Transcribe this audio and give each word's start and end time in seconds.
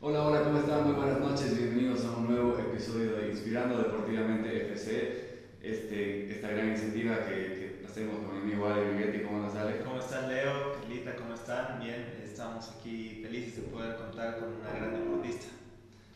Hola, 0.00 0.22
hola, 0.22 0.44
¿cómo 0.44 0.60
están? 0.60 0.84
Muy 0.84 0.94
buenas 0.94 1.18
noches, 1.18 1.58
bienvenidos 1.58 2.04
a 2.04 2.16
un 2.18 2.28
nuevo 2.28 2.56
episodio 2.56 3.16
de 3.16 3.30
Inspirando 3.30 3.78
Deportivamente 3.78 4.70
FC, 4.70 5.48
este, 5.60 6.30
esta 6.30 6.50
gran 6.50 6.68
iniciativa 6.68 7.26
que, 7.26 7.80
que 7.80 7.84
hacemos 7.84 8.24
con 8.24 8.32
mi 8.32 8.42
amigo 8.42 8.68
Ale 8.68 8.92
Miguetti. 8.92 9.24
¿Cómo 9.24 9.40
nos 9.40 9.54
sale? 9.54 9.80
¿Cómo 9.80 9.98
están 9.98 10.28
Leo? 10.28 10.74
Carlita, 10.74 11.16
¿cómo 11.16 11.34
están? 11.34 11.80
Bien, 11.80 12.14
estamos 12.22 12.70
aquí 12.78 13.22
felices 13.24 13.56
de 13.56 13.62
poder 13.62 13.96
contar 13.96 14.38
con 14.38 14.54
una 14.60 14.70
gran 14.70 14.94
deportista. 14.94 15.46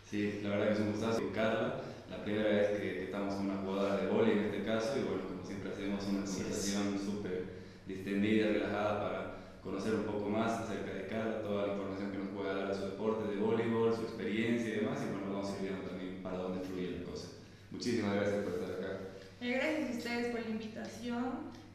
Sí, 0.09 0.39
la 0.45 0.51
verdad 0.51 0.67
que 0.69 0.73
es 0.75 0.79
un 0.79 0.93
gustazo. 0.93 1.21
Carla, 1.35 1.80
la 2.09 2.23
primera 2.23 2.51
vez 2.51 2.79
que, 2.79 2.79
que 2.79 3.05
estamos 3.07 3.35
con 3.35 3.51
una 3.51 3.62
jugadora 3.62 3.96
de 3.96 4.07
vóley 4.07 4.39
en 4.39 4.45
este 4.45 4.62
caso, 4.62 4.93
y 4.96 5.03
bueno, 5.03 5.23
como 5.27 5.45
siempre 5.45 5.73
hacemos 5.73 6.05
una 6.07 6.25
conversación 6.25 7.01
súper 7.05 7.46
distendida, 7.89 8.46
relajada 8.46 9.03
para 9.03 9.43
conocer 9.62 9.95
un 9.95 10.05
poco 10.05 10.29
más 10.29 10.61
acerca 10.61 10.93
de 10.93 11.07
Carla, 11.07 11.41
toda 11.43 11.67
la 11.67 11.73
información 11.75 12.11
que 12.11 12.19
nos 12.19 12.29
pueda 12.29 12.55
dar 12.55 12.69
de 12.69 12.75
su 12.75 12.83
deporte 12.83 13.30
de 13.30 13.37
voleibol, 13.41 13.95
su 13.95 14.03
experiencia 14.03 14.69
y 14.69 14.80
demás, 14.80 14.99
y 15.03 15.12
bueno, 15.12 15.33
vamos 15.33 15.51
a 15.51 15.56
ir 15.56 15.62
viendo 15.70 15.88
también 15.88 16.20
para 16.22 16.38
dónde 16.38 16.60
fluye 16.66 16.98
la 16.98 17.04
cosa. 17.04 17.28
Muchísimas 17.82 18.14
gracias 18.14 18.45
por 18.45 18.52
estar 18.52 18.78
acá. 18.78 18.98
Eh, 19.41 19.52
gracias 19.54 19.91
a 19.91 19.98
ustedes 19.98 20.27
por 20.28 20.41
la 20.41 20.50
invitación. 20.50 21.24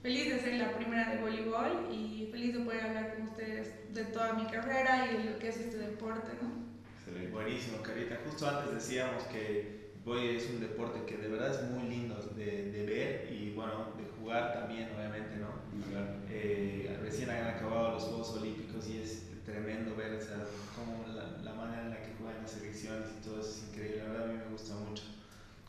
Feliz 0.02 0.34
de 0.34 0.40
ser 0.40 0.54
la 0.54 0.72
primera 0.72 1.12
de 1.12 1.18
voleibol 1.20 1.90
y 1.92 2.30
feliz 2.32 2.54
de 2.54 2.60
poder 2.62 2.82
hablar 2.86 3.14
con 3.14 3.28
ustedes 3.28 3.94
de 3.94 4.06
toda 4.06 4.32
mi 4.36 4.46
carrera 4.46 5.12
y 5.12 5.18
de 5.18 5.32
lo 5.32 5.38
que 5.38 5.50
es 5.50 5.58
este 5.58 5.78
deporte, 5.80 6.30
¿no? 6.42 6.64
Excelente. 6.96 7.30
Buenísimo, 7.34 7.82
Carita. 7.82 8.22
Justo 8.24 8.48
antes 8.48 8.74
decíamos 8.74 9.22
que 9.24 9.90
voy 10.06 10.38
es 10.38 10.50
un 10.50 10.62
deporte 10.62 11.04
que 11.06 11.18
de 11.18 11.28
verdad 11.28 11.52
es 11.52 11.70
muy 11.72 11.90
lindo 11.90 12.16
de, 12.38 12.72
de 12.72 12.86
ver 12.86 13.30
y 13.30 13.52
bueno, 13.52 13.92
de 13.98 14.06
jugar 14.18 14.54
también, 14.54 14.88
obviamente, 14.96 15.36
¿no? 15.36 15.60
Claro. 15.92 16.08
Eh, 16.30 16.98
recién 17.02 17.30
han 17.32 17.48
acabado 17.48 17.96
los 17.96 18.04
Juegos 18.04 18.30
Olímpicos 18.30 18.88
y 18.88 19.00
es 19.00 19.24
tremendo 19.46 19.94
ver 19.98 20.14
o 20.14 20.22
sea, 20.22 20.38
cómo 20.74 21.06
la, 21.14 21.44
la, 21.44 21.54
manera 21.54 21.82
en 21.82 21.90
la 21.90 22.02
que 22.02 22.14
juegan 22.18 22.44
las 22.44 22.52
selecciones 22.52 23.10
y 23.20 23.26
todo 23.28 23.42
eso 23.42 23.50
es 23.50 23.64
increíble. 23.68 23.98
La 23.98 24.06
verdad 24.06 24.30
a 24.30 24.32
mí 24.32 24.38
me 24.38 24.52
gusta 24.54 24.74
mucho. 24.76 25.04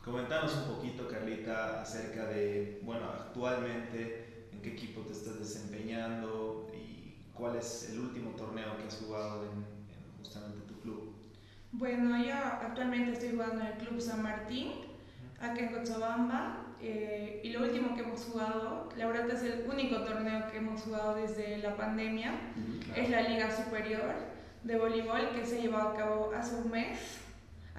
Comentanos 0.09 0.55
un 0.55 0.75
poquito, 0.75 1.07
Carlita, 1.07 1.81
acerca 1.81 2.25
de, 2.25 2.79
bueno, 2.81 3.05
actualmente 3.11 4.47
en 4.51 4.59
qué 4.59 4.69
equipo 4.69 5.01
te 5.01 5.13
estás 5.13 5.37
desempeñando 5.37 6.67
y 6.73 7.13
cuál 7.31 7.57
es 7.57 7.91
el 7.91 7.99
último 7.99 8.31
torneo 8.31 8.75
que 8.77 8.87
has 8.87 8.95
jugado 8.95 9.43
en, 9.43 9.59
en 9.59 10.17
justamente 10.17 10.61
tu 10.67 10.79
club. 10.79 11.13
Bueno, 11.71 12.17
yo 12.25 12.33
actualmente 12.33 13.11
estoy 13.11 13.33
jugando 13.33 13.61
en 13.61 13.67
el 13.67 13.73
Club 13.73 14.01
San 14.01 14.23
Martín, 14.23 14.71
acá 15.39 15.59
en 15.59 15.73
Cochabamba, 15.73 16.65
eh, 16.81 17.41
y 17.43 17.51
lo 17.51 17.61
último 17.61 17.93
que 17.93 18.01
hemos 18.01 18.21
jugado, 18.21 18.89
la 18.97 19.05
verdad 19.05 19.29
es 19.29 19.43
el 19.43 19.69
único 19.69 19.97
torneo 20.01 20.49
que 20.49 20.57
hemos 20.57 20.81
jugado 20.81 21.17
desde 21.17 21.59
la 21.59 21.77
pandemia, 21.77 22.33
claro. 22.85 22.99
es 22.99 23.09
la 23.11 23.21
Liga 23.21 23.55
Superior 23.55 24.15
de 24.63 24.75
Voleibol 24.75 25.29
que 25.35 25.45
se 25.45 25.61
llevó 25.61 25.77
a 25.77 25.95
cabo 25.95 26.31
hace 26.35 26.55
un 26.55 26.71
mes, 26.71 27.19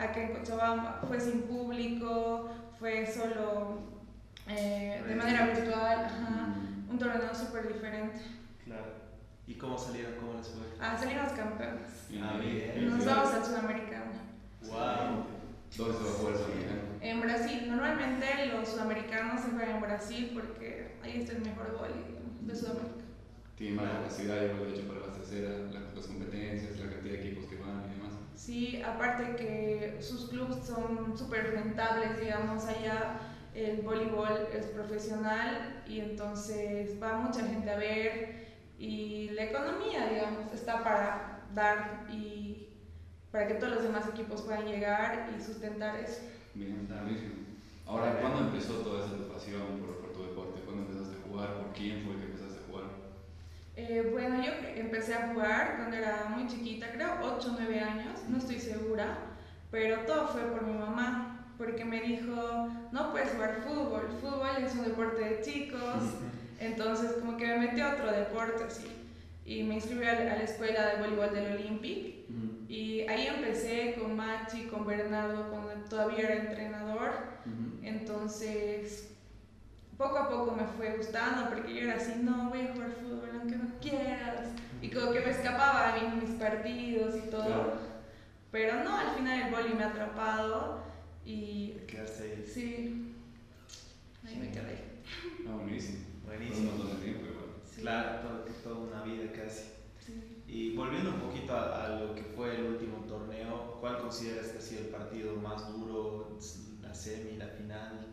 acá 0.01 0.23
en 0.23 0.33
Cochabamba. 0.35 1.01
Fue 1.07 1.21
sin 1.21 1.43
público, 1.43 2.51
fue 2.79 3.07
solo 3.07 3.79
eh, 4.49 5.03
de 5.07 5.15
manera 5.15 5.47
virtual, 5.47 6.05
ajá, 6.05 6.47
Mm, 6.49 6.91
un 6.91 6.99
torneo 6.99 7.35
súper 7.35 7.69
diferente. 7.73 8.19
Claro. 8.65 8.87
¿Y 9.47 9.55
cómo 9.55 9.79
salieron? 9.79 10.15
¿Cómo 10.15 10.35
les 10.35 10.49
fue? 10.49 10.63
Ah, 10.81 10.97
salimos 10.99 11.33
campeones. 11.33 12.09
Ah, 12.23 12.39
bien. 12.41 12.91
Nos 12.91 13.05
vamos 13.05 13.33
al 13.35 13.45
Sudamericano. 13.45 14.11
¡Wow! 14.63 15.25
¿Dónde 15.77 15.95
se 15.99 16.05
va 16.05 16.11
a 16.11 16.13
jugar 16.15 16.33
el 16.35 16.39
Sudamericano? 16.39 16.81
En 17.01 17.21
Brasil, 17.21 17.69
normalmente 17.69 18.27
los 18.53 18.69
sudamericanos 18.69 19.41
se 19.41 19.51
juegan 19.51 19.77
en 19.77 19.81
Brasil 19.83 20.31
porque 20.35 20.97
ahí 21.03 21.21
está 21.21 21.33
el 21.33 21.43
mejor 21.43 21.77
voleibol 21.79 22.47
de 22.47 22.55
Sudamérica. 22.55 23.05
Tiene 23.57 23.77
más 23.77 23.91
capacidad, 23.93 24.43
igual 24.43 24.65
de 24.65 24.71
hecho, 24.79 24.89
para 24.89 25.01
la- 25.01 25.95
las 25.95 26.07
competencias, 26.07 26.79
la 26.81 26.91
cantidad 26.91 27.13
de 27.15 27.21
equipos 27.29 27.45
que 27.49 27.57
van 27.57 27.83
demás. 27.91 28.00
Sí, 28.41 28.81
aparte 28.83 29.37
que 29.37 29.99
sus 30.01 30.31
clubes 30.31 30.65
son 30.65 31.17
súper 31.17 31.51
rentables, 31.53 32.19
digamos, 32.19 32.65
allá 32.65 33.21
el 33.55 33.83
voleibol 33.83 34.49
es 34.55 34.65
profesional 34.69 35.83
y 35.87 36.01
entonces 36.01 37.01
va 37.03 37.19
mucha 37.19 37.45
gente 37.47 37.71
a 37.71 37.77
ver 37.77 38.47
y 38.79 39.29
la 39.35 39.45
economía, 39.45 40.09
digamos, 40.09 40.55
está 40.55 40.83
para 40.83 41.43
dar 41.55 42.07
y 42.11 42.69
para 43.31 43.47
que 43.47 43.55
todos 43.55 43.75
los 43.75 43.83
demás 43.83 44.09
equipos 44.09 44.41
puedan 44.41 44.65
llegar 44.65 45.35
y 45.37 45.43
sustentar 45.43 45.97
eso. 45.97 46.23
Bien, 46.55 46.89
buenísimo. 46.89 47.35
Ahora, 47.87 48.21
¿cuándo 48.23 48.39
empezó 48.47 48.77
toda 48.77 49.05
esa 49.05 49.17
pasión 49.31 49.81
por, 49.81 49.99
por 49.99 50.13
tu 50.15 50.23
deporte? 50.23 50.63
¿Cuándo 50.63 50.85
empezaste 50.85 51.19
a 51.19 51.29
jugar? 51.29 51.55
¿Por 51.57 51.73
quién 51.75 52.03
fue 52.07 52.17
que 52.17 52.25
empezaste? 52.25 52.40
Eh, 53.89 54.09
bueno, 54.13 54.45
yo 54.45 54.53
empecé 54.77 55.15
a 55.15 55.29
jugar 55.29 55.77
cuando 55.77 55.97
era 55.97 56.27
muy 56.29 56.47
chiquita, 56.47 56.93
creo 56.93 57.15
8 57.23 57.49
o 57.49 57.57
9 57.59 57.81
años, 57.81 58.21
no 58.29 58.37
estoy 58.37 58.61
segura, 58.61 59.19
pero 59.71 60.01
todo 60.01 60.29
fue 60.29 60.43
por 60.43 60.63
mi 60.65 60.75
mamá, 60.75 61.55
porque 61.57 61.85
me 61.85 62.01
dijo, 62.03 62.69
no 62.93 63.11
puedes 63.11 63.31
jugar 63.31 63.63
fútbol, 63.67 64.09
fútbol 64.21 64.51
es 64.65 64.75
un 64.75 64.85
deporte 64.85 65.25
de 65.25 65.41
chicos, 65.41 65.81
entonces 66.59 67.13
como 67.13 67.37
que 67.39 67.47
me 67.47 67.59
metió 67.59 67.87
a 67.87 67.95
otro 67.95 68.13
deporte 68.13 68.65
así, 68.65 68.87
y 69.47 69.63
me 69.63 69.77
inscribí 69.77 70.05
a 70.05 70.15
la 70.15 70.43
escuela 70.43 70.87
de 70.87 70.97
voleibol 71.01 71.35
del 71.35 71.53
Olympic, 71.55 72.17
y 72.69 73.01
ahí 73.09 73.27
empecé 73.27 73.97
con 73.99 74.15
Machi, 74.15 74.65
con 74.67 74.87
Bernardo, 74.87 75.51
cuando 75.51 75.71
todavía 75.89 76.27
era 76.27 76.35
entrenador, 76.35 77.13
entonces, 77.83 79.10
poco 80.01 80.17
a 80.19 80.29
poco 80.31 80.53
me 80.57 80.65
fue 80.65 80.97
gustando 80.97 81.51
porque 81.51 81.75
yo 81.75 81.81
era 81.83 81.97
así, 81.97 82.13
no, 82.23 82.49
voy 82.49 82.61
a 82.63 82.73
jugar 82.73 82.91
fútbol 82.93 83.29
aunque 83.39 83.57
no 83.57 83.69
quieras. 83.83 84.49
Y 84.81 84.89
como 84.91 85.13
que 85.13 85.21
me 85.21 85.31
escapaba 85.31 85.91
a 85.95 85.99
mí 86.01 86.21
mis 86.23 86.37
partidos 86.41 87.15
y 87.17 87.29
todo. 87.31 87.45
Claro. 87.45 87.73
Pero 88.51 88.83
no, 88.83 88.97
al 88.97 89.11
final 89.15 89.43
el 89.43 89.51
boli 89.55 89.75
me 89.75 89.85
ha 89.85 89.89
atrapado 89.91 90.81
y 91.25 91.73
Quedaste 91.87 92.23
ahí. 92.25 92.45
sí, 92.51 93.15
ahí 94.27 94.37
me 94.37 94.51
quedé. 94.51 94.91
Ah, 95.47 95.55
buenísimo. 95.57 95.99
Buenísimo. 96.25 96.71
Un 96.71 96.79
montón 96.79 96.97
de 97.01 97.05
tiempo 97.05 97.27
igual. 97.27 97.47
Sí, 97.65 97.81
Claro, 97.83 98.21
todo- 98.29 98.45
toda 98.63 98.77
una 98.89 99.03
vida 99.03 99.33
casi. 99.33 99.65
sí. 99.99 100.43
Y 100.47 100.77
volviendo 100.77 101.11
un 101.11 101.21
poquito 101.21 101.55
a, 101.55 101.85
a 101.85 101.89
lo 102.01 102.15
que 102.15 102.23
fue 102.23 102.55
el 102.57 102.65
último 102.67 102.99
torneo, 103.07 103.77
¿cuál 103.81 103.99
consideras 103.99 104.47
que 104.49 104.59
ha 104.59 104.61
sido 104.61 104.81
el 104.83 104.89
partido 104.89 105.37
más 105.37 105.69
duro? 105.73 106.39
La 106.81 106.95
semi, 106.95 107.37
la 107.37 107.47
final. 107.49 108.07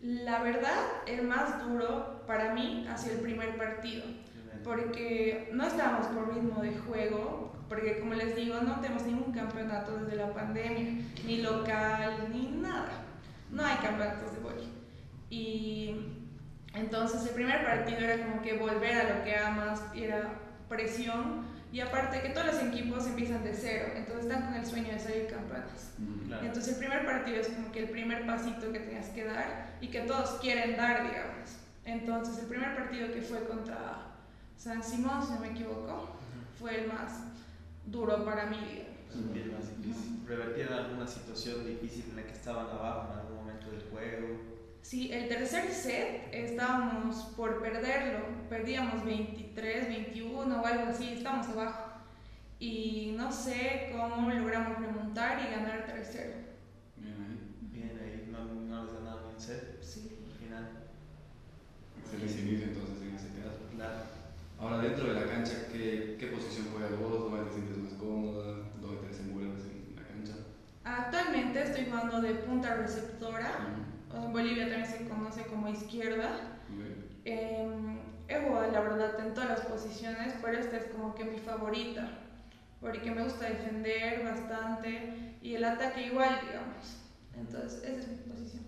La 0.00 0.42
verdad, 0.42 0.78
el 1.06 1.22
más 1.26 1.60
duro 1.64 2.22
para 2.26 2.54
mí 2.54 2.86
ha 2.88 2.96
sido 2.96 3.16
el 3.16 3.20
primer 3.20 3.56
partido. 3.56 4.04
porque 4.64 5.48
no 5.52 5.66
estábamos 5.66 6.08
por 6.08 6.34
ritmo 6.34 6.60
de 6.60 6.76
juego, 6.76 7.52
porque 7.68 8.00
como 8.00 8.14
les 8.14 8.34
digo, 8.36 8.60
no 8.60 8.80
tenemos 8.80 9.04
ningún 9.04 9.32
campeonato 9.32 9.96
desde 9.96 10.16
la 10.16 10.34
pandemia, 10.34 11.00
ni 11.24 11.42
local, 11.42 12.28
ni 12.32 12.48
nada. 12.48 13.04
No 13.50 13.64
hay 13.64 13.76
campeonatos 13.76 14.32
de 14.32 14.40
voleibol. 14.40 14.72
Y 15.30 15.96
entonces 16.74 17.26
el 17.26 17.34
primer 17.34 17.64
partido 17.64 18.00
era 18.00 18.26
como 18.26 18.42
que 18.42 18.58
volver 18.58 18.96
a 18.96 19.16
lo 19.16 19.24
que 19.24 19.36
amas, 19.36 19.82
era 19.94 20.34
presión, 20.68 21.46
y 21.72 21.80
aparte 21.80 22.22
que 22.22 22.30
todos 22.30 22.46
los 22.46 22.62
equipos 22.62 23.06
empiezan 23.06 23.44
de 23.44 23.54
cero, 23.54 23.92
entonces 23.94 24.24
están 24.24 24.46
con 24.46 24.54
el 24.54 24.66
sueño 24.66 24.92
de 24.92 24.98
salir 24.98 25.26
campeones. 25.26 25.92
Ujú. 25.98 26.26
Claro. 26.26 26.46
Entonces 26.46 26.72
el 26.72 26.78
primer 26.78 27.04
partido 27.04 27.40
es 27.40 27.48
como 27.48 27.70
que 27.72 27.80
el 27.80 27.90
primer 27.90 28.26
pasito 28.26 28.72
que 28.72 28.80
tenías 28.80 29.08
que 29.08 29.24
dar 29.24 29.76
y 29.80 29.88
que 29.88 30.00
todos 30.02 30.40
quieren 30.40 30.76
dar, 30.76 31.02
digamos. 31.04 31.56
Entonces 31.84 32.38
el 32.38 32.46
primer 32.46 32.74
partido 32.74 33.12
que 33.12 33.22
fue 33.22 33.44
contra 33.44 34.14
San 34.56 34.82
Simón, 34.82 35.24
si 35.24 35.32
no 35.32 35.40
me 35.40 35.50
equivoco, 35.50 36.16
fue 36.58 36.82
el 36.84 36.88
más 36.88 37.20
duro 37.86 38.24
para 38.24 38.46
mí, 38.46 38.56
digamos. 38.56 38.88
Más 39.52 39.76
difícil. 39.78 40.22
¿Revertieron 40.26 40.74
alguna 40.74 41.06
situación 41.06 41.64
difícil 41.66 42.04
en 42.10 42.16
la 42.16 42.22
que 42.24 42.32
estaban 42.32 42.66
abajo 42.66 43.12
en 43.12 43.18
algún 43.20 43.36
momento 43.36 43.70
del 43.70 43.82
juego? 43.90 44.57
Sí, 44.82 45.12
el 45.12 45.28
tercer 45.28 45.70
set 45.70 46.28
estábamos 46.32 47.16
por 47.36 47.60
perderlo, 47.60 48.24
perdíamos 48.48 49.04
23, 49.04 49.88
21 49.88 50.62
o 50.62 50.66
algo 50.66 50.86
así, 50.86 51.12
estábamos 51.12 51.48
abajo. 51.48 51.84
Y 52.58 53.14
no 53.16 53.30
sé 53.30 53.90
cómo 53.92 54.30
logramos 54.30 54.78
remontar 54.78 55.40
y 55.40 55.50
ganar 55.54 55.86
3-0. 55.86 56.32
Bien 56.96 57.14
ahí. 57.20 57.56
Bien 57.70 57.98
ahí, 58.02 58.28
no, 58.32 58.44
no 58.44 58.84
les 58.84 58.94
ganaron 58.94 59.34
un 59.34 59.40
set 59.40 59.78
Sí. 59.82 60.18
al 60.26 60.32
final. 60.38 60.68
Excelente 62.00 62.40
inicio 62.40 62.66
entonces 62.68 63.02
en 63.02 63.14
ese 63.14 63.28
caso. 63.42 63.60
Claro. 63.76 64.00
Ahora, 64.58 64.78
dentro 64.78 65.12
de 65.12 65.20
la 65.20 65.26
cancha, 65.26 65.68
¿qué, 65.72 66.16
qué 66.18 66.26
posición 66.28 66.68
juegas 66.72 66.98
vos? 66.98 67.30
¿Dónde 67.30 67.44
te 67.44 67.52
sientes 67.52 67.76
más 67.76 67.92
cómoda? 67.92 68.56
¿Dónde 68.80 69.02
te 69.02 69.08
desenvuelves 69.08 69.64
en 69.66 69.94
la 69.94 70.02
cancha? 70.02 70.34
Actualmente 70.82 71.62
estoy 71.62 71.84
jugando 71.84 72.20
de 72.22 72.34
punta 72.34 72.74
receptora. 72.74 73.50
Ujú. 73.50 73.82
En 73.82 73.87
Bolivia 74.26 74.68
también 74.68 74.86
se 74.86 75.08
conoce 75.08 75.42
como 75.44 75.68
izquierda. 75.68 76.58
Eh, 77.24 77.68
he 78.28 78.40
jugado, 78.40 78.72
la 78.72 78.80
verdad, 78.80 79.20
en 79.26 79.34
todas 79.34 79.48
las 79.50 79.60
posiciones, 79.62 80.34
pero 80.42 80.58
esta 80.58 80.76
es 80.76 80.84
como 80.86 81.14
que 81.14 81.24
mi 81.24 81.38
favorita, 81.38 82.08
porque 82.80 83.10
me 83.10 83.22
gusta 83.22 83.46
defender 83.46 84.24
bastante 84.24 85.36
y 85.42 85.54
el 85.54 85.64
ataque 85.64 86.06
igual, 86.06 86.40
digamos. 86.46 86.98
Entonces, 87.36 87.82
esa 87.84 88.00
es 88.00 88.08
mi 88.08 88.32
posición. 88.32 88.62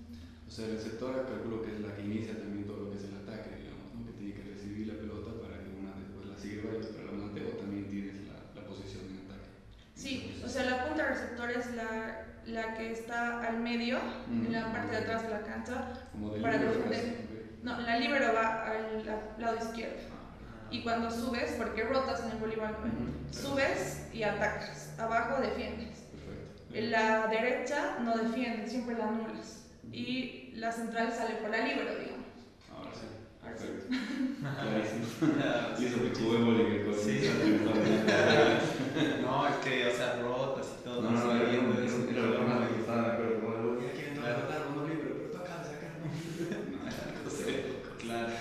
O 0.47 0.50
sea, 0.50 0.67
el 0.67 0.73
receptora 0.73 1.26
calculo 1.26 1.62
que 1.62 1.73
es 1.75 1.81
la 1.81 1.94
que 1.94 2.03
inicia 2.03 2.38
también 2.38 2.67
todo 2.67 2.85
lo 2.85 2.91
que 2.91 2.99
es 2.99 3.05
el 3.05 3.17
ataque, 3.17 3.56
digamos, 3.56 3.94
¿no? 3.94 4.06
Que 4.06 4.12
tiene 4.12 4.35
que 4.35 4.43
recibir 4.53 4.88
la 4.88 4.94
pelota 4.94 5.41
para 5.41 5.62
que 5.62 5.70
una 5.70 5.94
después 5.96 6.26
la 6.26 6.37
sirva 6.37 6.73
y 6.73 6.76
otra 6.76 7.05
la 7.05 7.12
mate, 7.12 7.46
o 7.46 7.56
también 7.58 7.88
tienes 7.88 8.17
la, 8.26 8.61
la 8.61 8.67
posición 8.67 9.05
en 9.11 9.26
ataque. 9.26 9.49
Sí, 9.94 10.41
o 10.44 10.49
sea, 10.49 10.64
la 10.64 10.87
punta 10.87 11.05
de 11.05 11.08
receptor 11.11 11.50
es 11.50 11.75
la, 11.75 12.26
la 12.46 12.75
que 12.75 12.93
está 12.93 13.46
al 13.46 13.61
medio, 13.61 13.99
en 14.56 14.62
la 14.62 14.73
parte 14.73 14.91
de 14.97 15.02
atrás 15.02 15.23
de 15.23 15.29
la 15.31 15.41
cancha, 15.43 15.93
Como 16.12 16.31
de 16.35 16.41
para 16.41 16.56
libero, 16.56 16.73
defender. 16.75 17.05
ok. 17.05 17.64
No, 17.64 17.81
la 17.81 17.99
libero 17.99 18.32
va 18.35 18.64
al 18.67 19.05
la- 19.06 19.23
lado 19.38 19.56
izquierdo. 19.58 19.99
Y 20.70 20.82
cuando 20.82 21.11
subes, 21.11 21.52
porque 21.58 21.82
rotas 21.85 22.23
en 22.25 22.31
el 22.31 22.37
voleibol, 22.38 22.76
subes 23.32 24.06
y 24.12 24.23
atacas. 24.23 24.94
Abajo 24.99 25.41
defiendes. 25.43 25.99
Perfecto. 26.12 26.62
En 26.75 26.91
la 26.93 27.26
derecha 27.26 27.99
no 28.02 28.17
defiendes, 28.17 28.70
siempre 28.70 28.97
la 28.97 29.08
anulas. 29.08 29.64
Y 29.93 30.53
la 30.55 30.70
central 30.70 31.12
sale 31.12 31.35
por 31.37 31.50
la 31.50 31.67
libero, 31.67 31.91
digamos. 31.99 32.26
Ahora 32.73 32.91
sí. 32.94 33.06
Perfecto. 33.43 33.87
Clarísimo. 34.61 35.06
Ah, 35.43 35.75
Y 35.79 35.81
eso 35.87 35.96
que 36.03 36.12
el 36.37 36.44
colegio. 36.44 36.94
Sí. 36.94 37.20
No, 39.23 39.46
es 39.49 39.56
que, 39.56 39.87
o 39.87 39.91
sea, 39.96 40.17
rotas 40.20 40.67
y 40.81 40.85
todo. 40.85 41.03
No, 41.03 41.11
no, 41.11 41.25
no, 41.25 41.35
era 41.37 41.50
viendo 41.50 41.81
lo 41.81 41.87
eso, 41.87 42.06
era 42.11 42.23
lo 42.23 42.32
que 42.32 42.38
más 42.38 42.49
me 42.61 42.67
claro. 42.67 42.76
gustaba, 42.76 43.03
me 43.03 43.08
acuerdo. 43.12 43.41
Como, 43.41 43.56
"Bueno, 43.56 43.81
ya 43.87 43.93
quieren 43.93 44.14
Claro. 44.17 44.37
tratar 44.46 44.67
uno 44.73 44.87
libre, 44.88 45.08
pero 45.14 45.31
tú 45.31 45.37
acá, 45.38 45.64
sacar 45.64 45.91
uno 45.99 46.06
libre". 46.12 46.56
No, 46.70 46.76
era 46.87 46.96
una 47.11 47.20
cosa 47.25 47.43
de 47.46 47.53
locos. 47.53 47.94
Claro. 48.03 48.32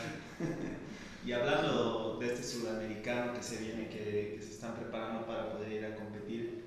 Y 1.25 1.31
hablando 1.31 2.17
de 2.19 2.25
este 2.33 2.43
sudamericano 2.43 3.33
que 3.33 3.43
se 3.43 3.57
viene, 3.57 3.87
que, 3.89 4.35
que 4.37 4.41
se 4.43 4.51
están 4.53 4.73
preparando 4.75 5.25
para 5.27 5.51
poder 5.51 5.71
ir 5.71 5.85
a 5.85 5.95
competir, 5.95 6.63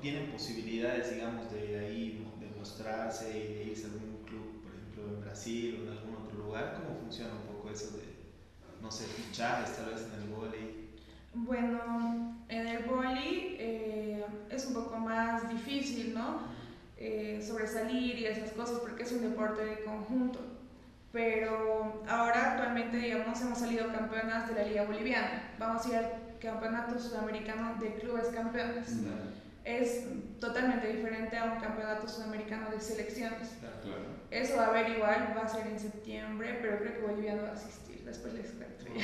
tienen 0.00 0.30
posibilidades, 0.30 1.14
digamos, 1.14 1.50
de 1.50 1.78
ahí 1.78 2.24
de 2.40 2.58
mostrarse 2.58 3.30
y 3.30 3.54
de 3.54 3.64
irse 3.64 3.86
a 3.86 3.88
algún 3.88 4.22
club, 4.24 4.62
por 4.62 4.74
ejemplo, 4.74 5.14
en 5.14 5.20
Brasil 5.20 5.78
o 5.78 5.82
en 5.84 5.98
algún 5.98 6.16
otro 6.16 6.38
lugar. 6.38 6.74
¿Cómo 6.74 6.98
funciona 7.00 7.32
un 7.34 7.54
poco 7.54 7.70
eso 7.70 7.96
de, 7.96 8.04
no 8.80 8.90
sé, 8.90 9.04
fichajes 9.04 9.76
tal 9.76 9.94
vez 9.94 10.06
en 10.06 10.22
el 10.22 10.28
vóley? 10.28 10.90
Bueno, 11.34 12.36
en 12.48 12.66
el 12.66 12.84
boli 12.84 13.56
eh, 13.58 14.24
es 14.50 14.66
un 14.66 14.74
poco 14.74 14.96
más 14.98 15.48
difícil, 15.50 16.14
¿no? 16.14 16.40
Eh, 16.98 17.44
sobresalir 17.46 18.18
y 18.18 18.24
esas 18.24 18.52
cosas 18.52 18.80
porque 18.80 19.02
es 19.02 19.12
un 19.12 19.22
deporte 19.22 19.64
de 19.64 19.84
conjunto. 19.84 20.40
Pero 21.12 22.02
ahora 22.08 22.52
actualmente, 22.52 22.96
digamos, 22.96 23.40
hemos 23.40 23.58
salido 23.58 23.92
campeonas 23.92 24.48
de 24.48 24.54
la 24.54 24.62
Liga 24.64 24.84
Boliviana. 24.84 25.50
Vamos 25.58 25.84
a 25.84 25.88
ir 25.88 25.96
al 25.96 26.38
Campeonato 26.40 26.98
Sudamericano 26.98 27.76
de 27.80 27.94
Clubes 27.94 28.28
Campeones. 28.28 28.88
Es 29.66 30.04
totalmente 30.38 30.86
diferente 30.86 31.36
a 31.36 31.44
un 31.44 31.60
Campeonato 31.60 32.06
Sudamericano 32.06 32.70
de 32.70 32.80
Selecciones. 32.80 33.48
Claro. 33.58 33.76
Eso 34.30 34.56
va 34.56 34.66
a 34.66 34.68
haber 34.68 34.90
igual, 34.90 35.34
va 35.36 35.42
a 35.42 35.48
ser 35.48 35.66
en 35.66 35.80
septiembre, 35.80 36.58
pero 36.62 36.78
creo 36.78 36.92
que 36.94 37.00
Bolivia 37.00 37.34
no 37.34 37.42
va 37.42 37.48
a 37.48 37.52
asistir. 37.54 38.04
Después 38.04 38.32
les 38.34 38.50
cuento. 38.52 38.84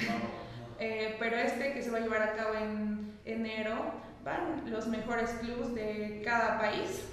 Eh, 0.79 1.15
pero 1.21 1.37
este 1.37 1.75
que 1.75 1.83
se 1.83 1.91
va 1.91 1.99
a 1.99 2.01
llevar 2.01 2.23
a 2.23 2.33
cabo 2.33 2.55
en 2.57 3.13
enero, 3.25 3.93
van 4.25 4.69
los 4.69 4.89
mejores 4.89 5.31
clubes 5.41 5.73
de 5.77 6.23
cada 6.25 6.59
país. 6.59 7.05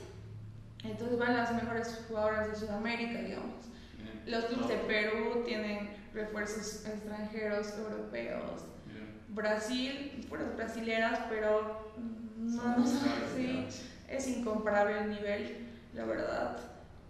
Entonces 0.84 1.20
van 1.20 1.38
las 1.38 1.54
mejores 1.54 2.04
jugadoras 2.08 2.50
de 2.50 2.56
Sudamérica, 2.56 3.22
digamos. 3.22 3.66
Bien, 3.96 4.24
Los 4.26 4.46
clubes 4.46 4.70
de 4.70 4.76
Perú 4.76 5.44
tienen 5.46 5.92
refuerzos 6.16 6.84
extranjeros, 6.84 7.78
europeos. 7.78 8.66
Brasil, 9.30 10.26
puras 10.30 10.56
brasileras, 10.56 11.20
pero 11.30 11.94
no, 12.38 12.78
no 12.78 12.86
sí, 12.86 13.68
es 14.08 14.28
incomparable 14.28 15.00
el 15.00 15.10
nivel, 15.12 15.68
la 15.94 16.06
verdad. 16.06 16.58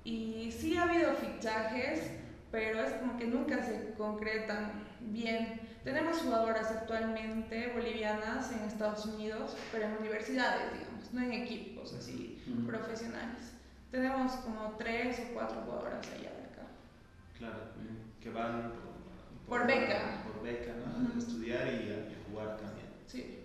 Y 0.04 0.51
sí 0.51 0.75
ha 0.77 0.83
habido 0.83 1.13
fichajes, 1.13 2.12
pero 2.51 2.81
es 2.81 2.94
como 2.94 3.18
que 3.18 3.25
nunca 3.25 3.63
se 3.63 3.94
concretan 3.98 4.83
bien. 5.01 5.62
Tenemos 5.83 6.19
jugadoras 6.19 6.71
actualmente 6.71 7.71
bolivianas 7.74 8.51
en 8.51 8.60
Estados 8.60 9.06
Unidos, 9.06 9.56
pero 9.71 9.86
en 9.86 9.98
universidades, 9.98 10.74
digamos, 10.74 11.13
no 11.13 11.21
en 11.21 11.33
equipos 11.33 11.94
así 11.94 12.42
Ujú. 12.51 12.68
profesionales. 12.68 13.54
Tenemos 13.92 14.33
como 14.33 14.75
tres 14.77 15.19
o 15.19 15.33
cuatro 15.33 15.62
jugadoras 15.62 16.06
allá 16.12 16.31
de 16.31 16.44
acá. 16.44 16.68
Claro, 17.38 17.60
que 18.21 18.30
van 18.30 18.74
Por 19.50 19.68
beca. 19.68 20.24
Por 20.24 20.44
beca, 20.44 20.72
¿no? 20.78 21.04
Ujú. 21.07 21.16
A 21.16 21.18
estudiar 21.19 21.68
y 21.68 21.90
a, 21.90 21.98
y 22.10 22.13
a 22.16 22.30
jugar 22.30 22.57
también. 22.57 22.88
Sí. 23.07 23.40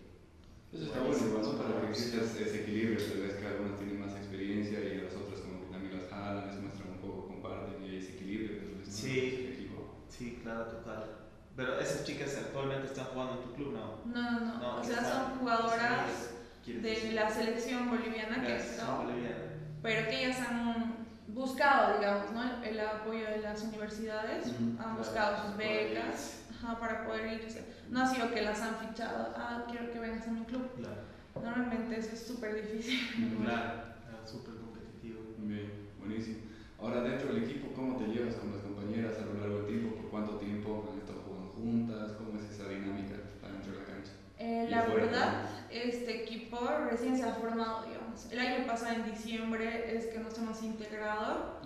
Eso 0.72 0.84
está 0.84 1.00
bueno, 1.00 1.16
igual, 1.26 1.42
¿no? 1.42 1.52
Para 1.62 1.80
que 1.80 1.88
exista 1.90 2.18
ese 2.22 2.62
equilibrio, 2.62 2.98
tal 2.98 3.20
vez 3.22 3.34
que 3.34 3.46
algunas 3.46 3.78
tienen 3.78 4.00
más 4.00 4.12
experiencia 4.16 4.80
y 4.80 5.00
las 5.02 5.14
otras 5.14 5.40
como 5.40 5.60
que 5.64 5.72
también 5.72 5.96
las 5.96 6.10
jalan, 6.10 6.46
les 6.48 6.60
muestran 6.60 6.90
un 6.90 6.98
poco, 6.98 7.28
comparten 7.28 7.82
y 7.84 7.88
hay 7.90 7.96
ese 7.98 8.12
equilibrio. 8.14 8.58
vez, 8.78 8.86
¿no? 8.88 8.92
Sí. 8.92 9.50
Equipo. 9.54 9.94
Sí, 10.08 10.38
claro, 10.42 10.64
total. 10.66 11.16
Pero 11.56 11.78
esas 11.78 12.04
chicas 12.04 12.36
actualmente 12.36 12.86
están 12.88 13.06
jugando 13.06 13.34
en 13.34 13.42
tu 13.48 13.54
club, 13.54 13.72
¿no? 13.74 14.00
No, 14.12 14.30
no, 14.32 14.40
no. 14.40 14.58
No, 14.58 14.80
o 14.80 14.84
sea, 14.84 14.96
están- 14.96 15.26
son 15.28 15.38
jugadoras 15.38 16.30
¿Quieres 16.64 16.82
de 17.04 17.12
la 17.12 17.30
selección 17.30 17.88
boliviana 17.90 18.42
que 18.42 18.48
Las- 18.54 18.76
¿no? 18.78 18.86
son 18.86 19.06
bolivianas. 19.06 19.38
pero 19.82 20.08
que 20.08 20.24
ellas 20.24 20.40
han 20.40 21.03
buscado, 21.34 21.98
digamos, 21.98 22.32
¿no? 22.32 22.62
el 22.62 22.80
apoyo 22.80 23.26
de 23.28 23.40
las 23.42 23.62
universidades, 23.62 24.46
Ujú, 24.46 24.56
han 24.70 24.74
claro, 24.76 24.98
buscado 24.98 25.46
sus 25.48 25.56
becas 25.56 26.40
ajá, 26.50 26.78
para 26.80 27.04
poder 27.04 27.42
irse. 27.42 27.64
No 27.90 28.00
ha 28.02 28.06
sido 28.06 28.30
que 28.32 28.42
las 28.42 28.60
han 28.62 28.76
fichado, 28.76 29.34
ah, 29.36 29.64
quiero 29.68 29.90
que 29.90 29.98
vengas 29.98 30.26
a 30.26 30.30
mi 30.30 30.44
club. 30.44 30.70
Claro, 30.76 30.96
Normalmente 31.34 31.98
eso 31.98 32.10
es 32.12 32.26
súper 32.26 32.54
difícil. 32.54 32.98
claro, 33.42 33.72
claro, 34.06 34.26
súper 34.26 34.54
competitivo. 34.54 35.20
Bien, 35.38 35.72
buenísimo. 35.98 36.38
Ahora, 36.78 37.00
dentro 37.02 37.32
del 37.32 37.44
equipo, 37.44 37.72
¿cómo 37.74 37.96
te 37.96 38.06
llevas 38.06 38.34
con 38.36 38.52
las 38.52 38.60
compañeras 38.60 39.18
a 39.18 39.24
lo 39.26 39.34
largo 39.34 39.56
del 39.58 39.66
tiempo? 39.66 39.94
¿Por 39.96 40.10
cuánto 40.10 40.36
tiempo 40.36 40.88
han 40.92 40.98
estado 40.98 41.20
jugando 41.26 41.48
juntas? 41.52 42.12
¿Cómo 42.18 42.38
es 42.38 42.44
esa 42.50 42.68
dinámica 42.68 43.14
para 43.40 43.54
dentro 43.54 43.72
de 43.72 43.78
la 43.78 43.84
cancha? 43.84 44.12
Eh, 44.38 44.66
la 44.68 44.80
afuera 44.80 45.06
verdad, 45.06 45.32
también. 45.42 45.64
este 45.70 46.22
equipo 46.22 46.58
recién 46.90 47.16
se 47.16 47.22
ha 47.24 47.32
formado, 47.34 47.84
digamos. 47.86 48.03
El 48.30 48.38
año 48.38 48.66
pasado, 48.66 48.94
en 48.94 49.10
diciembre, 49.10 49.96
es 49.96 50.06
que 50.06 50.18
nos 50.18 50.36
hemos 50.38 50.62
integrado 50.62 51.60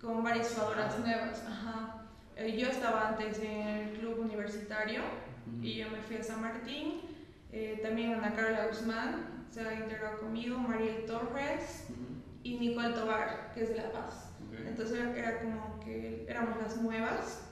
con 0.00 0.22
varias 0.22 0.52
jugadoras 0.52 0.98
nuevas. 0.98 1.42
Ajá. 1.46 2.02
Eh, 2.36 2.56
yo 2.58 2.68
estaba 2.68 3.08
antes 3.08 3.38
en 3.38 3.66
el 3.66 3.98
club 3.98 4.18
universitario 4.20 5.02
y 5.62 5.76
yo 5.76 5.90
me 5.90 5.98
fui 5.98 6.16
a 6.16 6.22
San 6.22 6.40
Martín. 6.40 7.00
Eh, 7.52 7.80
también 7.82 8.14
Ana 8.14 8.34
Carla 8.34 8.66
Guzmán 8.66 9.46
se 9.50 9.60
ha 9.60 9.74
integrado 9.74 10.18
conmigo, 10.18 10.58
Mariel 10.58 11.06
Torres 11.06 11.84
Ujú. 11.88 12.22
y 12.42 12.56
Nicole 12.58 12.94
Tobar, 12.94 13.52
que 13.54 13.62
es 13.62 13.68
de 13.68 13.76
La 13.76 13.92
Paz. 13.92 14.30
Ok. 14.48 14.58
Entonces 14.66 14.98
era 15.16 15.38
como 15.40 15.78
que 15.80 16.26
éramos 16.28 16.56
las 16.60 16.76
nuevas 16.78 17.42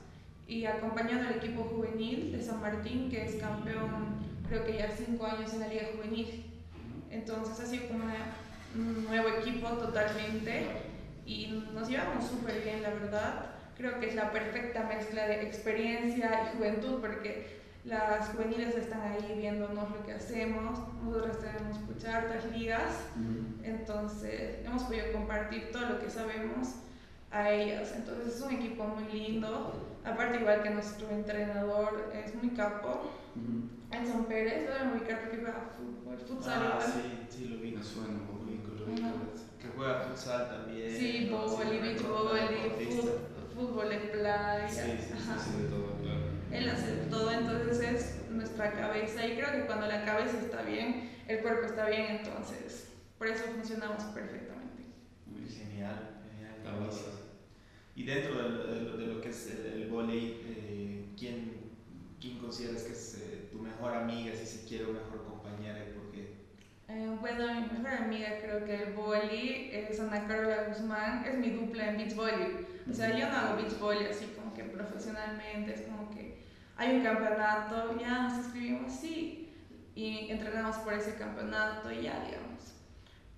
y 0.49 0.65
acompañando 0.67 1.29
al 1.29 1.37
equipo 1.37 1.63
juvenil 1.63 2.33
de 2.33 2.43
San 2.43 2.61
Martín, 2.61 3.09
que 3.09 3.25
es 3.25 3.37
campeón, 3.37 4.19
creo 4.49 4.65
que 4.65 4.77
ya 4.79 4.91
cinco 4.91 5.27
años 5.27 5.53
en 5.55 5.61
la 5.61 5.69
Liga 5.69 5.87
Juvenil. 5.95 6.52
Entonces 7.13 7.61
ha 7.61 7.67
sido 7.67 7.89
como 7.89 8.05
un 8.75 9.05
nuevo 9.05 9.29
equipo 9.29 9.69
totalmente 9.69 10.67
y 11.27 11.65
nos 11.73 11.89
llevamos 11.89 12.27
súper 12.27 12.63
bien, 12.63 12.83
la 12.83 12.91
verdad. 12.91 13.47
Creo 13.77 14.01
que 14.01 14.09
es 14.09 14.15
la 14.15 14.33
perfecta 14.33 14.85
mezcla 14.85 15.27
de 15.27 15.43
experiencia 15.43 16.51
y 16.53 16.57
juventud 16.57 17.01
porque 17.01 17.61
las 17.85 18.29
juveniles 18.29 18.77
están 18.77 19.01
ahí 19.03 19.35
viéndonos 19.39 19.91
lo 19.91 20.07
que 20.07 20.13
hacemos, 20.13 20.79
nosotros 21.03 21.41
tenemos 21.41 21.79
pucha, 21.79 22.19
hartas 22.19 22.45
ligas, 22.57 22.93
entonces 23.65 24.65
hemos 24.65 24.85
podido 24.85 25.11
compartir 25.13 25.73
todo 25.73 25.89
lo 25.89 26.01
que 26.01 26.09
sabemos 26.09 26.77
a 27.33 27.51
ellas. 27.51 27.93
Entonces 27.97 28.37
es 28.37 28.41
un 28.43 28.53
equipo 28.53 28.85
muy 28.85 29.05
lindo, 29.13 29.73
aparte 30.05 30.39
igual 30.41 30.63
que 30.63 30.71
nuestro 30.71 31.09
entrenador 31.11 32.13
es 32.15 32.35
muy 32.35 32.51
capo, 32.51 33.11
Ujú. 33.35 33.69
Edson 33.91 34.25
Pérez, 34.27 34.67
lo 34.69 34.73
deben 34.75 34.91
ubicar 34.97 35.21
porque 35.21 35.37
juega 35.39 35.71
fútbol, 35.77 36.19
futsal 36.19 36.73
Ah, 36.75 36.81
sí, 36.81 37.27
sí, 37.31 37.45
lo 37.47 37.57
vi. 37.61 37.73
Me 37.73 37.83
suena. 37.83 38.09
Lo 38.27 38.43
ubico, 38.43 38.69
lo 38.79 38.87
ubico. 38.87 39.07
Ajá. 39.07 39.15
Que 39.61 39.69
juega 39.77 40.01
futsal 40.01 40.49
también. 40.49 40.97
Sí, 40.97 41.29
¿no? 41.31 41.47
vóley, 41.47 41.73
Sí, 41.73 41.79
beach 41.79 41.97
deportista. 41.99 43.03
fut- 43.03 43.55
fútbol 43.55 43.89
de 43.91 43.97
playa. 43.99 44.69
Sí, 44.69 44.91
sí, 44.99 45.13
ajá. 45.15 45.35
Hace 45.35 45.63
de 45.63 45.69
todo, 45.69 45.93
claro. 46.03 46.21
Él 46.51 46.69
hace 46.71 46.93
todo, 47.11 47.31
entonces 47.33 47.81
es 47.81 48.31
nuestra 48.31 48.73
cabeza. 48.73 49.27
Y 49.27 49.37
creo 49.37 49.53
que 49.53 49.67
cuando 49.67 49.87
la 49.87 50.05
cabeza 50.05 50.39
está 50.39 50.63
bien, 50.63 51.11
el 51.29 51.41
cuerpo 51.41 51.67
está 51.67 51.87
bien, 51.87 52.17
entonces 52.17 52.89
por 53.19 53.29
eso 53.29 53.45
funcionamos 53.55 54.03
perfectamente. 54.05 54.85
Muy. 55.27 55.47
Genial, 55.49 56.19
genial. 56.31 57.22
Y 57.95 58.05
dentro 58.05 58.35
de, 58.43 58.75
de 58.75 58.97
de 58.97 59.07
lo 59.07 59.21
que 59.21 59.29
es 59.29 59.51
el, 59.51 59.83
el 59.83 59.89
vóley, 59.91 60.41
eh, 60.47 61.05
¿quién, 61.19 61.53
¿quién 62.21 62.39
consideras 62.39 62.83
que 62.85 62.93
es 62.93 63.23
eh, 63.23 63.49
tu 63.53 63.59
mejor 63.59 63.95
amiga, 63.95 64.35
si 64.35 64.47
se 64.47 64.67
quiere, 64.67 64.85
o 64.85 64.93
mejor 64.93 65.25
compañera 65.25 65.79
y 65.79 65.93
por 65.93 66.11
qué? 66.11 66.35
Eh, 66.89 67.17
bueno, 67.21 67.55
mi 67.55 67.61
mejor 67.67 68.05
amiga 68.05 68.39
creo 68.41 68.65
que 68.65 68.83
el 68.83 68.93
boli 68.95 69.71
es 69.73 70.01
Ana 70.01 70.27
Carola 70.27 70.69
Guzmán, 70.69 71.25
es 71.27 71.37
mi 71.37 71.51
dupla 71.51 71.91
en 71.91 71.97
beach 71.99 72.15
volley. 72.15 72.67
O 72.91 72.95
sea, 72.95 73.17
yo 73.17 73.29
no 73.29 73.37
hago 73.37 73.57
beach 73.63 73.79
volley 73.79 74.07
así 74.07 74.27
como 74.37 74.55
que 74.55 74.65
profesionalmente, 74.65 75.75
es 75.75 75.83
como 75.83 76.11
que 76.11 76.43
hay 76.77 76.97
un 76.97 77.03
campeonato, 77.03 77.99
ya 78.01 78.23
nos 78.23 78.39
inscribimos, 78.39 78.93
sí, 78.93 79.51
y 79.95 80.31
entrenamos 80.31 80.77
por 80.79 80.95
ese 80.95 81.15
campeonato 81.17 81.93
y 81.93 82.03
ya, 82.03 82.25
digamos. 82.25 82.73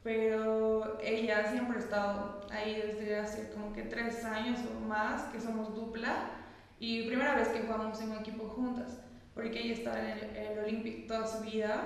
Pero 0.05 0.99
ella 1.03 1.51
siempre 1.51 1.79
ha 1.79 1.81
estado 1.81 2.47
ahí 2.51 2.81
desde 2.81 3.19
hace 3.19 3.51
como 3.51 3.73
que 3.73 3.83
tres 3.83 4.25
años 4.25 4.61
o 4.77 4.87
más 4.87 5.23
que 5.33 5.41
somos 5.41 5.75
dupla 5.75 6.31
y 6.79 7.07
primera 7.09 7.35
vez 7.35 7.49
que 7.49 7.63
jugamos 7.63 8.01
en 8.03 8.11
un 8.11 8.19
equipo 8.19 8.47
juntas, 8.47 9.01
porque 9.35 9.61
ella 9.61 9.75
estaba 9.75 9.99
en 10.01 10.19
el, 10.19 10.37
el 10.37 10.59
Olympic 10.59 11.07
toda 11.09 11.27
su 11.27 11.43
vida 11.43 11.85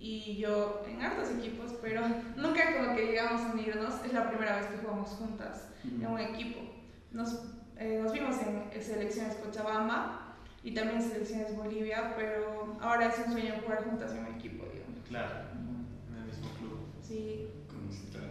y 0.00 0.38
yo 0.38 0.82
en 0.88 1.02
hartos 1.02 1.30
equipos, 1.30 1.74
pero 1.82 2.00
nunca 2.36 2.76
como 2.76 2.96
que 2.96 3.06
llegamos 3.06 3.42
a 3.42 3.52
unirnos. 3.52 4.02
Es 4.04 4.12
la 4.12 4.28
primera 4.28 4.56
vez 4.56 4.66
que 4.66 4.78
jugamos 4.78 5.10
juntas 5.10 5.68
en 5.84 6.06
un 6.06 6.18
equipo. 6.18 6.60
Nos, 7.12 7.42
eh, 7.76 8.00
nos 8.02 8.12
vimos 8.12 8.36
en 8.40 8.82
selecciones 8.82 9.34
Cochabamba 9.34 10.36
y 10.62 10.72
también 10.72 11.02
selecciones 11.02 11.56
Bolivia, 11.56 12.14
pero 12.16 12.78
ahora 12.80 13.08
es 13.08 13.18
un 13.26 13.32
sueño 13.32 13.54
jugar 13.62 13.84
juntas 13.84 14.12
en 14.12 14.20
un 14.20 14.34
equipo, 14.34 14.64
digamos. 14.72 15.00
Claro, 15.08 15.34
Sí. 17.10 17.48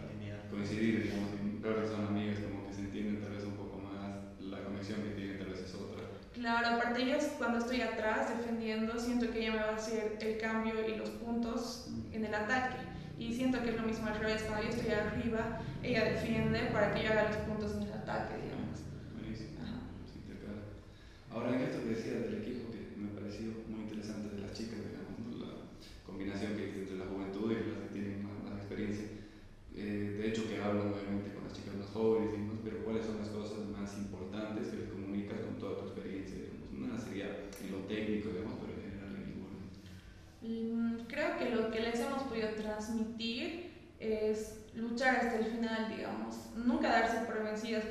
Genial. 0.08 0.40
Coincidir, 0.50 1.02
digamos, 1.02 1.28
que 1.36 1.86
son 1.86 2.06
amigas, 2.06 2.38
como 2.40 2.66
que 2.66 2.72
se 2.72 2.80
entienden 2.80 3.20
tal 3.20 3.32
vez 3.32 3.44
un 3.44 3.52
poco 3.52 3.76
más, 3.76 4.40
la 4.40 4.64
conexión 4.64 5.02
que 5.02 5.10
tienen 5.10 5.38
tal 5.38 5.50
vez 5.50 5.60
es 5.60 5.74
otra. 5.74 6.00
Claro, 6.32 6.66
aparte 6.66 7.04
yo 7.04 7.18
cuando 7.36 7.58
estoy 7.58 7.82
atrás 7.82 8.34
defendiendo, 8.34 8.98
siento 8.98 9.30
que 9.30 9.40
ella 9.40 9.52
me 9.52 9.58
va 9.58 9.72
a 9.72 9.76
hacer 9.76 10.16
el 10.22 10.38
cambio 10.38 10.72
y 10.88 10.96
los 10.96 11.10
puntos 11.10 11.90
en 12.10 12.24
el 12.24 12.34
ataque. 12.34 12.76
Y 13.18 13.34
siento 13.34 13.62
que 13.62 13.68
es 13.68 13.76
lo 13.76 13.82
mismo 13.82 14.06
al 14.06 14.18
revés, 14.18 14.44
cuando 14.44 14.62
yo 14.62 14.70
estoy 14.70 14.92
arriba, 14.94 15.60
ella 15.82 16.04
defiende 16.04 16.60
para 16.72 16.94
que 16.94 17.02
yo 17.02 17.10
haga 17.10 17.28
los 17.28 17.36
puntos 17.36 17.76
en 17.76 17.82
el 17.82 17.92
ataque, 17.92 18.32
digamos. 18.42 18.80
Buenísimo. 19.12 19.60
Ahora, 21.30 21.54
en 21.54 21.60
esto 21.60 21.82
que 21.82 21.90
decía 21.90 22.14
del 22.14 22.40
equipo, 22.40 22.72
que 22.72 22.96
me 22.96 23.08
pareció 23.08 23.52
muy 23.68 23.82
interesante 23.82 24.34
de 24.34 24.40
las 24.40 24.54
chicas, 24.54 24.78
digamos, 24.80 25.36
la 25.38 25.68
combinación 26.06 26.56
que 26.56 26.62
hay 26.62 26.80
entre 26.80 26.96
la 26.96 27.04
juventud 27.04 27.52
y 27.52 27.54
las 27.68 27.78
que 27.84 27.92
tienen 27.92 28.24
más, 28.24 28.40
experiencia. 28.70 29.06
Eh, 29.74 30.16
de 30.18 30.28
hecho, 30.28 30.48
que 30.48 30.62
hablan 30.62 30.92
obviamente 30.92 31.34
con 31.34 31.44
las 31.44 31.52
chicas 31.52 31.74
más 31.74 31.88
jóvenes, 31.88 32.30
pero 32.62 32.84
¿cuáles 32.84 33.04
son 33.04 33.18
las 33.18 33.28
cosas 33.28 33.66
más 33.66 33.96
importantes 33.98 34.68
que 34.68 34.76
les 34.76 34.88
comunicas 34.90 35.40
con 35.40 35.58
toda 35.58 35.78
tu 35.78 35.86
experiencia? 35.86 36.36
Digamos? 36.38 36.70
Una 36.70 36.98
sería 36.98 37.50
en 37.60 37.72
lo 37.72 37.78
técnico, 37.88 38.30
digamos, 38.30 38.58
pero 38.60 38.78
en 38.78 38.90
general 38.90 39.16
en 39.16 39.26
ninguna. 39.26 39.58
Mm, 40.42 41.06
creo 41.08 41.36
que 41.36 41.50
lo 41.50 41.70
que 41.72 41.80
les 41.80 41.98
hemos 41.98 42.22
podido 42.24 42.50
transmitir 42.50 43.70
es 43.98 44.60
luchar 44.74 45.16
hasta 45.16 45.38
el 45.40 45.46
final, 45.46 45.90
digamos. 45.96 46.36
Nunca 46.56 46.88
darse 46.88 47.26
por 47.26 47.42
vencidas, 47.42 47.86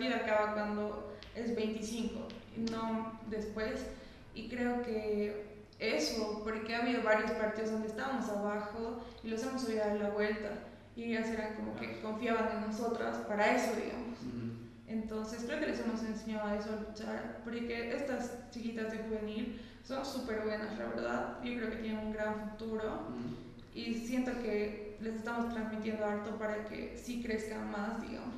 partido 0.00 0.16
acaba 0.16 0.54
cuando 0.54 1.12
es 1.34 1.54
25, 1.54 2.26
no 2.70 3.20
después. 3.28 3.86
Y 4.34 4.48
creo 4.48 4.82
que 4.82 5.64
eso, 5.78 6.40
porque 6.44 6.74
ha 6.74 6.82
habido 6.82 7.02
varios 7.02 7.30
partidos 7.32 7.72
donde 7.72 7.88
estábamos 7.88 8.28
abajo 8.28 9.04
y 9.22 9.28
los 9.28 9.42
hemos 9.42 9.62
subido 9.62 9.84
a 9.84 9.94
la 9.94 10.10
vuelta. 10.10 10.50
Y 10.96 11.04
ellas 11.04 11.28
eran 11.28 11.54
como 11.54 11.76
que 11.76 12.00
confiaban 12.00 12.50
en 12.56 12.68
nosotras 12.68 13.16
para 13.28 13.54
eso, 13.54 13.74
digamos. 13.76 14.18
Entonces 14.86 15.44
creo 15.44 15.60
que 15.60 15.68
les 15.68 15.80
hemos 15.80 16.02
enseñado 16.02 16.48
a 16.48 16.56
eso, 16.56 16.70
a 16.70 16.88
luchar, 16.88 17.40
porque 17.44 17.94
estas 17.94 18.50
chiquitas 18.50 18.90
de 18.90 18.98
juvenil 18.98 19.60
son 19.84 20.04
súper 20.04 20.40
buenas, 20.40 20.76
la 20.78 20.86
verdad. 20.86 21.38
Yo 21.44 21.54
creo 21.56 21.70
que 21.70 21.76
tienen 21.76 22.06
un 22.06 22.12
gran 22.12 22.50
futuro 22.50 23.06
y 23.72 23.94
siento 23.94 24.32
que 24.42 24.96
les 25.00 25.14
estamos 25.14 25.54
transmitiendo 25.54 26.04
harto 26.04 26.36
para 26.38 26.64
que 26.64 26.98
sí 26.98 27.22
crezcan 27.22 27.70
más, 27.70 28.02
digamos. 28.02 28.34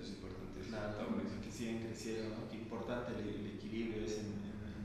Es 0.00 0.08
importante. 0.08 0.41
Claro, 0.68 0.94
que 1.42 1.50
siguen 1.50 1.86
creciendo, 1.86 2.36
¿no? 2.36 2.48
Qué 2.48 2.56
importante 2.56 3.12
el, 3.12 3.46
equilibrio 3.46 4.04
es 4.04 4.18
en, 4.18 4.42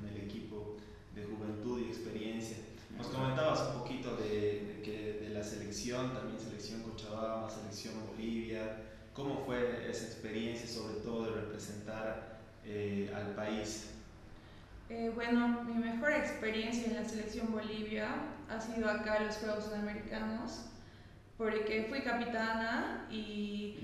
el 0.10 0.24
equipo 0.24 0.77
de 1.15 1.24
juventud 1.24 1.81
y 1.81 1.89
experiencia. 1.89 2.57
Nos 2.98 3.07
comentabas 3.07 3.62
un 3.67 3.81
poquito 3.81 4.15
de, 4.15 4.81
que, 4.84 5.19
de 5.22 5.29
la 5.29 5.43
selección, 5.43 6.13
también 6.13 6.39
selección 6.39 6.81
Cochabamba, 6.84 7.50
selección 7.50 7.93
Bolivia. 8.07 8.84
¿Cómo 9.13 9.43
fue 9.46 9.89
esa 9.89 10.05
experiencia, 10.05 10.67
sobre 10.67 10.96
todo 11.01 11.25
de 11.25 11.41
representar 11.41 12.39
eh, 12.65 13.12
al 13.15 13.34
país? 13.36 13.89
Eh, 14.89 15.12
bueno, 15.13 15.63
mi 15.63 15.74
mejor 15.74 16.12
experiencia 16.13 16.86
en 16.88 16.96
la 16.96 17.03
selección 17.07 17.51
Bolivia 17.51 18.07
ha 18.50 18.62
sido 18.62 18.89
acá 18.89 19.17
en 19.17 19.27
los 19.27 19.36
Juegos 19.38 19.65
Sudamericanos, 19.65 20.65
porque 21.38 21.88
fui 21.89 22.01
capitana 22.01 23.05
y, 23.12 23.77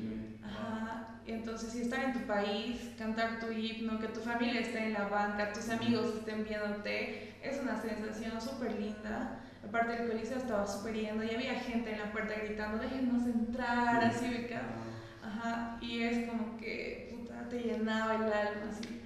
ajá, 0.44 1.13
entonces 1.28 1.76
estar 1.76 2.04
en 2.04 2.14
tu 2.14 2.20
país, 2.22 2.92
cantar 2.98 3.40
tu 3.40 3.52
himno, 3.52 4.00
que 4.00 4.08
tu 4.08 4.20
familia 4.20 4.62
esté 4.62 4.86
en 4.86 4.94
la 4.94 5.08
banca, 5.08 5.54
tus 5.54 5.70
amigos 5.70 6.16
estén 6.18 6.44
viéndote, 6.44 7.36
es 7.42 7.60
una 7.62 7.82
sensación 7.82 8.42
súper 8.42 8.80
linda. 8.80 9.40
Aparte 9.66 10.02
el 10.02 10.10
coliseo 10.10 10.38
estaba 10.38 10.68
súper 10.68 10.96
lleno 10.96 11.24
y 11.24 11.34
había 11.34 11.56
gente 11.56 11.92
en 11.92 12.00
la 12.00 12.12
puerta 12.12 12.34
gritando, 12.44 12.78
déjenos 12.80 13.24
entrar, 13.24 14.04
así, 14.04 14.48
ajá, 15.24 15.78
y 15.82 16.02
es 16.02 16.28
como 16.28 16.58
que 16.58 17.16
puta, 17.16 17.48
te 17.50 17.60
llenaba 17.60 18.16
el 18.16 18.24
alma, 18.24 18.70
así. 18.70 19.00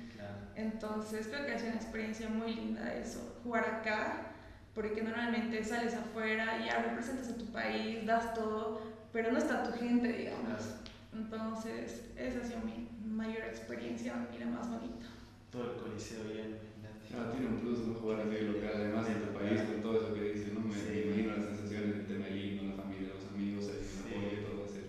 Entonces 0.55 1.27
creo 1.27 1.45
que 1.45 1.53
ha 1.53 1.59
sido 1.59 1.73
una 1.73 1.81
experiencia 1.81 2.29
muy 2.29 2.55
linda 2.55 2.91
eso, 2.95 3.39
jugar 3.43 3.65
acá, 3.65 4.31
porque 4.73 5.03
normalmente 5.03 5.63
sales 5.63 5.93
afuera, 5.93 6.65
ya 6.65 6.79
representas 6.79 7.29
a 7.29 7.37
tu 7.37 7.45
país, 7.51 8.05
das 8.07 8.33
todo, 8.33 8.81
pero 9.13 9.31
no 9.31 9.37
está 9.37 9.63
tu 9.63 9.77
gente, 9.77 10.11
digamos. 10.11 10.77
Entonces 11.13 12.11
esa 12.15 12.39
ha 12.41 12.43
sido 12.43 12.59
mi 12.61 12.89
mayor 13.05 13.43
experiencia 13.45 14.27
y 14.35 14.39
la 14.39 14.45
más 14.47 14.69
bonita. 14.69 15.07
Todo 15.51 15.71
el 15.71 15.77
coliseo 15.77 16.23
bien. 16.31 16.67
Ah, 17.15 17.31
tiene 17.31 17.47
un 17.47 17.59
plus 17.61 17.87
no 17.87 17.93
jugar 17.95 18.19
así 18.21 18.41
local, 18.41 18.71
además 18.75 19.07
en 19.07 19.21
tu 19.21 19.33
país, 19.33 19.61
con 19.61 19.81
todo 19.81 20.01
eso 20.01 20.13
que 20.13 20.33
dices, 20.33 20.53
¿no? 20.53 20.59
Me, 20.59 20.75
imagino 20.75 21.37
las 21.37 21.45
sensaciones 21.45 21.95
del 21.95 22.05
tema 22.05 22.27
la 22.27 22.83
familia, 22.83 23.15
los 23.15 23.31
amigos, 23.31 23.63
el 23.71 23.79
apoyo, 23.79 24.43
todo 24.43 24.59
va 24.59 24.65
a 24.65 24.67
ser 24.67 24.85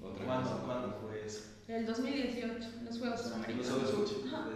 otra 0.00 0.24
¿Cuándo, 0.24 0.50
cosa. 0.50 0.62
¿Cuándo 0.64 0.98
fue 1.02 1.26
eso? 1.26 1.42
El 1.66 1.86
2018, 1.86 2.68
los 2.84 2.98
Juegos 2.98 3.20
Sudamericanos. 3.22 3.68
Los 3.68 3.90
Juegos 3.90 4.10
Ah, 4.32 4.48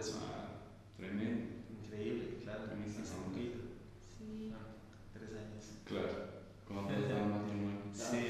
tremendo. 0.95 1.45
Increíble, 1.83 2.39
claro. 2.43 2.63
Poquito. 2.63 3.59
Sí. 3.99 4.53
Ah, 4.55 4.71
tres 5.13 5.29
años. 5.31 5.65
Claro. 5.83 6.27
Cuando 6.67 6.93
estaba 6.93 7.27
más 7.27 7.41
normal. 7.47 7.77
Sí. 7.93 8.27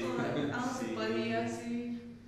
Aún 0.52 0.74
se 0.74 0.94
podía, 0.94 1.48
sí. 1.48 2.18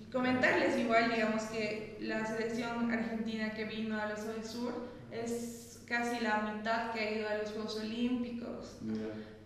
Y 0.00 0.10
comentarles 0.10 0.76
igual, 0.90 1.12
digamos 1.12 1.42
que 1.44 1.96
la 2.00 2.26
selección 2.26 2.90
argentina 2.90 3.54
que 3.54 3.64
vino 3.64 4.00
a 4.00 4.06
los 4.06 4.26
del 4.26 4.44
Sur 4.44 4.72
es 5.12 5.80
casi 5.86 6.20
la 6.20 6.52
mitad 6.52 6.92
que 6.92 7.00
ha 7.00 7.10
ido 7.12 7.28
a 7.28 7.34
los 7.38 7.52
Juegos 7.52 7.76
Olímpicos. 7.76 8.78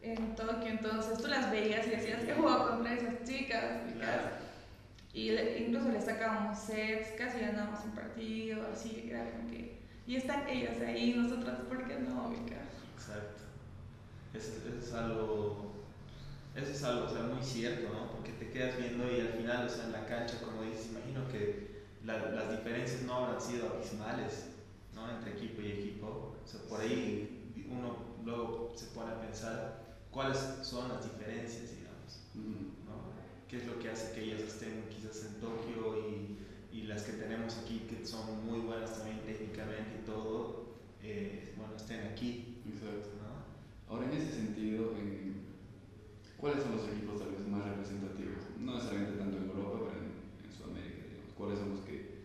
En 0.02 0.34
Tokio, 0.36 0.68
entonces 0.68 1.18
tú 1.18 1.28
las 1.28 1.50
veías 1.50 1.86
y 1.86 1.90
decías 1.90 2.24
que 2.24 2.34
jugaba 2.34 2.70
contra 2.70 2.94
esas 2.94 3.24
chicas. 3.24 3.64
Claro. 3.98 4.22
Y 5.12 5.32
incluso 5.32 5.90
le 5.90 6.00
sacábamos 6.00 6.58
sets, 6.58 7.10
casi 7.16 7.40
ganábamos 7.40 7.84
un 7.84 7.92
partido, 7.92 8.66
así, 8.72 9.06
era 9.08 9.30
como 9.30 9.50
que... 9.50 9.78
Y 10.06 10.16
están 10.16 10.48
ellas 10.48 10.80
ahí, 10.80 11.14
nosotras, 11.14 11.60
¿por 11.68 11.86
qué 11.86 11.96
no, 11.96 12.32
Exacto. 12.32 13.44
Eso, 14.32 14.52
es 14.78 14.92
algo... 14.92 15.73
Eso 16.54 16.70
es 16.70 16.84
algo, 16.84 17.06
o 17.06 17.10
sea, 17.10 17.22
muy 17.22 17.42
cierto, 17.42 17.92
¿no? 17.92 18.12
Porque 18.12 18.32
te 18.32 18.50
quedas 18.50 18.78
viendo 18.78 19.04
y 19.10 19.20
al 19.20 19.28
final, 19.28 19.66
o 19.66 19.68
sea, 19.68 19.84
en 19.84 19.92
la 19.92 20.06
cancha, 20.06 20.38
como 20.40 20.62
dices, 20.62 20.90
imagino 20.90 21.26
que 21.28 21.74
las 22.04 22.50
diferencias 22.50 23.02
no 23.02 23.14
habrán 23.14 23.40
sido 23.40 23.70
abismales, 23.70 24.46
¿no? 24.94 25.10
Entre 25.10 25.32
equipo 25.32 25.62
y 25.62 25.72
equipo. 25.72 26.36
O 26.44 26.46
sea, 26.46 26.60
por 26.68 26.80
ahí 26.80 27.52
uno 27.68 27.96
luego 28.24 28.72
se 28.76 28.86
pone 28.86 29.10
a 29.10 29.20
pensar 29.20 29.98
cuáles 30.10 30.38
son 30.62 30.88
las 30.88 31.02
diferencias, 31.02 31.70
digamos 31.70 31.84
qué 33.48 33.56
es 33.58 33.66
lo 33.66 33.78
que 33.78 33.90
hace 33.90 34.12
que 34.12 34.24
ellas 34.24 34.40
estén 34.40 34.84
quizás 34.88 35.24
en 35.26 35.34
Tokio 35.40 36.08
y, 36.08 36.76
y 36.76 36.82
las 36.84 37.02
que 37.02 37.12
tenemos 37.12 37.56
aquí, 37.58 37.86
que 37.88 38.04
son 38.04 38.44
muy 38.46 38.60
buenas 38.60 38.98
también 38.98 39.20
técnicamente 39.20 40.00
y 40.02 40.06
todo, 40.06 40.74
eh, 41.02 41.54
bueno, 41.56 41.76
estén 41.76 42.06
aquí. 42.08 42.62
Exacto. 42.66 43.10
Ahora, 43.88 44.06
en 44.06 44.18
ese 44.18 44.32
sentido, 44.32 44.92
¿cuáles 46.44 46.62
son 46.62 46.76
los 46.76 46.86
equipos 46.88 47.20
tal 47.20 47.30
vez 47.30 47.48
más 47.48 47.64
representativos? 47.64 48.44
No 48.60 48.74
necesariamente 48.74 49.16
tanto 49.16 49.38
en 49.38 49.48
Europa, 49.48 49.88
pero 49.88 49.96
en, 49.96 50.52
Sudamérica, 50.52 51.08
digamos. 51.08 51.32
¿Cuáles 51.38 51.58
son 51.58 51.70
los 51.70 51.80
que 51.80 52.20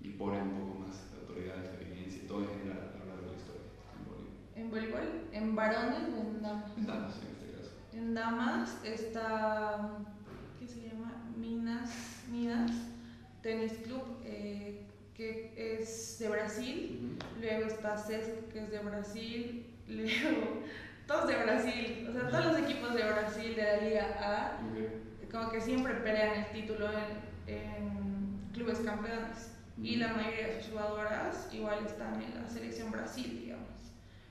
imponen 0.00 0.42
un 0.42 0.60
poco 0.60 0.78
más 0.78 1.10
la 1.10 1.22
autoridad, 1.22 1.58
experiencia 1.58 2.22
y 2.22 2.26
todo 2.28 2.42
en 2.42 2.50
general 2.50 2.94
a 2.94 2.98
lo 3.00 3.06
largo 3.10 3.26
de 3.26 3.32
la 3.32 3.38
historia 3.42 3.66
en 3.98 4.06
Bolivia? 4.06 4.38
¿En 4.54 4.70
voleibol? 4.70 5.08
¿En 5.32 5.56
varones 5.56 6.02
o 6.06 6.20
en 6.22 6.40
damas? 6.40 6.70
En 6.78 6.86
damas, 6.86 7.14
en 7.18 7.34
este 7.34 7.50
caso. 7.50 7.70
En 7.92 8.14
damas 8.14 8.84
está 8.84 9.98
Minas, 11.36 11.90
Minas 12.30 12.70
Tennis 13.42 13.72
Club, 13.82 14.04
eh, 14.24 14.86
que 15.16 15.52
es 15.56 16.16
de 16.20 16.28
Brasil. 16.28 17.18
Luego 17.40 17.66
está 17.66 17.98
CESC, 17.98 18.52
que 18.52 18.60
es 18.60 18.70
de 18.70 18.78
Brasil. 18.78 19.66
Luego, 19.88 20.62
todos 21.06 21.28
de 21.28 21.36
Brasil. 21.36 22.06
O 22.08 22.12
sea, 22.12 22.28
todos 22.28 22.44
los 22.46 22.58
equipos 22.58 22.94
de 22.94 23.04
Brasil 23.04 23.56
de 23.56 23.62
la 23.62 23.76
Liga 23.76 24.06
A, 24.20 24.58
como 25.30 25.50
que 25.50 25.60
siempre 25.60 25.94
pelean 25.94 26.44
el 26.44 26.46
título 26.52 26.88
en, 27.46 28.50
clubes 28.52 28.78
campeones. 28.80 29.50
Y 29.82 29.96
la 29.96 30.14
mayoría 30.14 30.46
de 30.46 30.62
sus 30.62 30.70
jugadoras 30.70 31.48
igual 31.52 31.84
están 31.84 32.22
en 32.22 32.40
la 32.40 32.48
selección 32.48 32.92
Brasil, 32.92 33.40
digamos. 33.42 33.68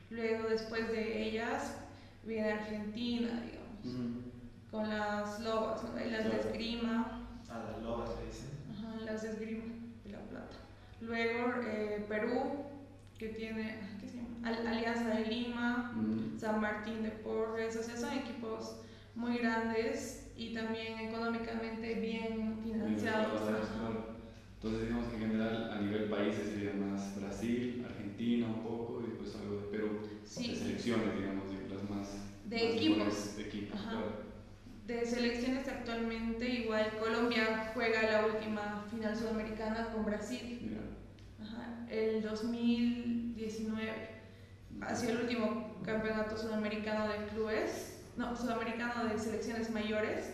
Luego, 0.09 0.47
después 0.47 0.87
de 0.89 1.23
ellas, 1.23 1.75
viene 2.23 2.53
Argentina, 2.53 3.41
digamos 3.45 3.63
con 4.73 4.89
las 4.89 5.39
lobas, 5.41 5.83
¿no? 5.83 5.91
las 5.93 6.23
de 6.25 6.39
esgrima. 6.39 7.27
Ah, 7.47 7.63
las 7.71 7.83
lobas 7.83 8.09
le 8.17 8.25
dicen. 8.25 8.49
Ajá, 8.71 9.05
las 9.05 9.21
de 9.21 9.29
esgrima 9.29 9.65
de 10.03 10.11
la 10.11 10.19
plata. 10.21 10.55
Luego 10.99 11.61
eh, 11.67 12.03
Perú, 12.09 12.65
que 13.23 13.29
tiene 13.29 13.79
¿qué 14.01 14.07
se 14.07 14.17
llama? 14.17 14.69
Alianza 14.69 15.15
de 15.15 15.25
Lima, 15.25 15.95
San 16.37 16.59
Martín 16.59 17.03
de 17.03 17.09
Porres, 17.09 17.75
o 17.77 17.83
sea, 17.83 17.95
son 17.95 18.17
equipos 18.17 18.81
muy 19.15 19.37
grandes 19.37 20.31
y 20.35 20.53
también 20.53 20.99
económicamente 20.99 21.95
bien 21.95 22.59
financiados. 22.61 23.41
Entonces 24.55 24.87
digamos 24.87 25.07
que 25.07 25.15
en 25.15 25.21
general 25.21 25.71
a 25.71 25.81
nivel 25.81 26.09
países 26.09 26.49
sería 26.49 26.73
más 26.73 27.15
Brasil, 27.19 27.85
Argentina 27.87 28.47
un 28.47 28.63
poco 28.63 29.01
y 29.01 29.09
después 29.09 29.35
algo 29.35 29.61
de 29.61 29.67
Perú, 29.67 29.99
sí. 30.25 30.49
de 30.49 30.55
selecciones 30.55 31.15
digamos, 31.15 31.49
de 31.49 31.73
las 31.73 31.89
más... 31.89 32.09
De 32.45 32.73
equipos. 32.73 33.37
De, 33.37 33.43
equipos 33.43 33.79
de 34.85 35.05
selecciones 35.05 35.67
actualmente 35.67 36.47
igual 36.47 36.91
Colombia 36.99 37.71
juega 37.73 38.01
la 38.03 38.25
última 38.25 38.85
final 38.91 39.15
sudamericana 39.15 39.91
con 39.93 40.05
Brasil. 40.05 40.77
Ajá, 41.41 41.85
el 41.89 42.21
2019 43.33 43.91
hacia 44.81 45.09
el 45.09 45.17
último 45.21 45.81
campeonato 45.83 46.37
sudamericano 46.37 47.07
de 47.07 47.27
clubes 47.27 47.93
no, 48.15 48.35
sudamericano 48.35 49.05
de 49.05 49.17
selecciones 49.17 49.71
mayores 49.71 50.31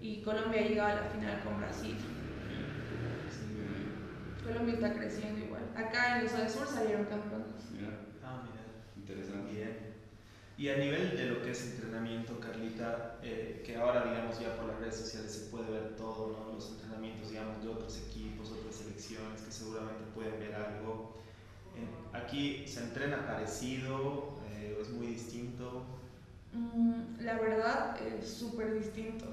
y 0.00 0.22
Colombia 0.22 0.62
llegaba 0.62 0.92
a 0.92 0.94
la 0.96 1.10
final 1.10 1.42
con 1.44 1.58
Brasil. 1.58 1.96
Colombia 4.42 4.74
está 4.74 4.94
creciendo 4.94 5.44
igual. 5.44 5.62
Acá 5.76 6.16
en 6.16 6.24
los 6.24 6.32
del 6.32 6.48
sur 6.48 6.66
salieron 6.66 7.04
campeones. 7.04 7.70
Mira. 7.70 7.98
Ah, 8.24 8.44
mira. 8.48 8.64
Interesante. 8.96 9.52
Bien. 9.52 9.76
Y 10.56 10.70
a 10.70 10.78
nivel 10.78 11.18
de 11.18 11.26
lo 11.26 11.42
que 11.42 11.50
es 11.50 11.66
entrenamiento, 11.66 12.40
Carlita, 12.40 13.18
eh, 13.22 13.62
que 13.64 13.76
ahora, 13.76 14.04
digamos, 14.04 14.40
ya 14.40 14.56
por 14.56 14.66
las 14.66 14.80
redes 14.80 14.96
sociales 14.96 15.30
se 15.30 15.50
puede 15.50 15.70
ver 15.70 15.96
todo, 15.96 16.32
¿no? 16.32 16.54
Los 16.54 16.70
entrenamientos, 16.70 17.28
digamos, 17.28 17.62
de 17.62 17.68
otros 17.68 17.98
equipos, 18.08 18.50
otras 18.50 18.74
selecciones, 18.74 19.42
que 19.42 19.52
seguramente 19.52 20.04
pueden 20.14 20.40
ver 20.40 20.54
algo. 20.54 21.14
Aquí 22.12 22.64
se 22.66 22.80
entrena 22.80 23.26
parecido, 23.26 24.38
eh, 24.50 24.78
es 24.80 24.90
muy 24.90 25.08
distinto. 25.08 25.84
Mm, 26.52 27.20
la 27.24 27.38
verdad 27.38 27.96
es 28.02 28.28
súper 28.28 28.74
distinto. 28.74 29.26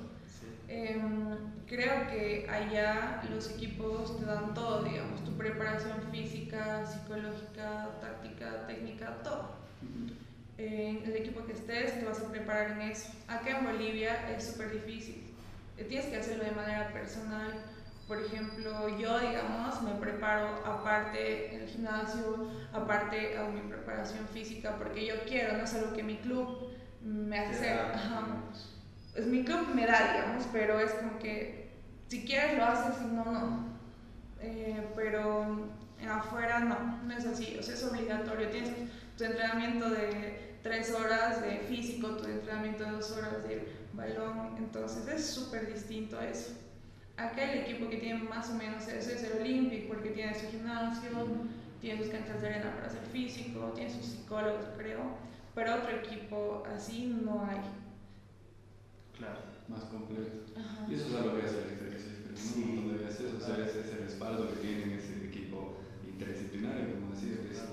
Em, 0.67 1.37
creo 1.67 2.07
que 2.07 2.47
allá 2.49 3.21
los 3.29 3.51
equipos 3.51 4.17
te 4.17 4.25
dan 4.25 4.53
todo, 4.53 4.83
digamos, 4.83 5.23
tu 5.23 5.31
preparación 5.37 6.01
física, 6.11 6.85
psicológica, 6.85 7.99
táctica, 8.01 8.65
técnica, 8.65 9.21
todo. 9.23 9.55
En 10.57 11.03
el 11.03 11.15
equipo 11.17 11.45
que 11.45 11.53
estés 11.53 11.99
te 11.99 12.05
vas 12.05 12.19
a 12.19 12.31
preparar 12.31 12.71
en 12.71 12.81
eso. 12.81 13.11
Acá 13.27 13.59
en 13.59 13.65
Bolivia 13.65 14.31
es 14.31 14.45
súper 14.45 14.71
difícil. 14.71 15.21
Eh, 15.77 15.83
tienes 15.83 16.07
que 16.07 16.17
hacerlo 16.17 16.45
de 16.45 16.51
manera 16.51 16.91
personal. 16.93 17.53
Por 18.07 18.21
ejemplo, 18.21 18.87
yo, 18.99 19.19
digamos, 19.19 19.81
me 19.81 19.95
preparo 19.95 20.63
aparte 20.63 21.55
en 21.55 21.61
el 21.61 21.67
gimnasio, 21.67 22.51
aparte 22.71 23.35
hago 23.35 23.51
mi 23.51 23.61
preparación 23.61 24.27
física 24.27 24.75
porque 24.77 25.07
yo 25.07 25.15
quiero, 25.27 25.57
no 25.57 25.63
es 25.63 25.73
algo 25.73 25.93
que 25.93 26.03
mi 26.03 26.17
club 26.17 26.69
me 27.01 27.39
hace 27.39 27.55
ser. 27.55 27.79
Es 29.15 29.25
mi 29.25 29.43
club 29.43 29.69
me 29.73 29.87
da, 29.87 30.13
digamos, 30.13 30.47
pero 30.51 30.79
es 30.79 30.91
como 30.93 31.17
que 31.17 31.71
si 32.07 32.25
quieres 32.25 32.57
lo 32.57 32.65
haces, 32.65 32.95
si 32.97 33.05
no, 33.05 33.23
no. 33.25 33.65
Eh, 34.39 34.91
pero 34.95 35.67
afuera 36.07 36.59
no, 36.59 37.01
no 37.03 37.17
es 37.17 37.25
así, 37.25 37.57
o 37.59 37.63
sea, 37.63 37.73
es 37.73 37.83
obligatorio. 37.83 38.49
Tienes 38.49 38.71
tu 39.17 39.23
entrenamiento 39.23 39.89
de 39.89 40.59
tres 40.61 40.91
horas 40.91 41.41
de 41.41 41.59
físico, 41.59 42.09
tu 42.17 42.25
entrenamiento 42.25 42.83
de 42.83 42.91
dos 42.91 43.11
horas 43.11 43.43
de 43.43 43.67
balón, 43.93 44.55
entonces 44.57 45.07
es 45.07 45.25
súper 45.25 45.73
distinto 45.73 46.19
a 46.19 46.25
eso. 46.25 46.51
Acá 47.17 47.51
el 47.51 47.59
equipo 47.59 47.89
que 47.89 47.97
tiene 47.97 48.23
más 48.23 48.49
o 48.49 48.55
menos 48.55 48.87
eso 48.87 49.11
es 49.11 49.23
el 49.23 49.41
Olympic, 49.41 49.87
porque 49.87 50.09
tiene 50.09 50.33
su 50.33 50.47
gimnasio, 50.47 51.09
tiene 51.79 52.01
sus 52.01 52.11
canchas 52.11 52.41
de 52.41 52.47
arena 52.47 52.73
para 52.75 52.87
hacer 52.87 53.05
físico, 53.11 53.71
tiene 53.73 53.89
sus 53.89 54.05
psicólogos, 54.05 54.65
creo 54.77 55.25
pero 55.55 55.75
otro 55.75 55.91
equipo 55.91 56.63
así 56.75 57.07
no 57.23 57.45
hay. 57.45 57.61
Claro. 59.17 59.39
Más 59.69 59.85
completo. 59.85 60.29
Y 60.87 60.93
eso 60.93 61.07
es 61.07 61.15
algo 61.15 61.39
que 61.39 61.47
hace 61.47 61.63
el 61.63 61.73
ejercicio, 61.73 62.35
sí. 62.35 62.61
un 62.61 62.75
montón 62.75 62.97
de 62.97 63.05
veces, 63.05 63.33
o 63.33 63.39
sea, 63.39 63.65
ese, 63.65 63.79
ese 63.79 63.95
respaldo 63.97 64.49
que 64.53 64.57
tienen 64.57 64.91
ese 64.91 65.25
equipo 65.25 65.77
interdisciplinario, 66.05 66.93
como 66.99 67.15
decía, 67.15 67.41
que 67.41 67.51
es 67.51 67.63